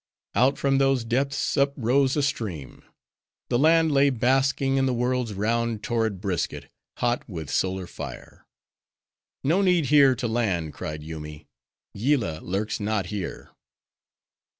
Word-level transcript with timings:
Out 0.33 0.57
from 0.57 0.79
those 0.79 1.03
depths 1.05 1.55
up 1.57 1.73
rose 1.77 2.17
a 2.17 2.23
stream. 2.23 2.81
The 3.49 3.59
land 3.59 3.91
lay 3.91 4.09
basking 4.09 4.77
in 4.77 4.87
the 4.87 4.95
world's 4.95 5.35
round 5.35 5.83
torrid 5.83 6.19
brisket, 6.19 6.71
hot 6.97 7.29
with 7.29 7.51
solar 7.51 7.85
fire. 7.85 8.47
"No 9.43 9.61
need 9.61 9.85
here 9.93 10.15
to 10.15 10.27
land," 10.27 10.73
cried 10.73 11.03
Yoomy, 11.03 11.45
"Yillah 11.93 12.39
lurks 12.41 12.79
not 12.79 13.05
here." 13.13 13.51